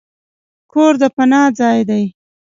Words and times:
کور 0.71 0.93
د 1.01 1.03
پناه 1.15 1.49
ځای 1.59 1.79
دی. 1.89 2.03